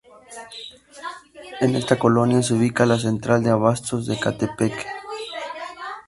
[0.03, 4.73] Es en esta colonia se ubica la Central de Abastos de Ecatepec.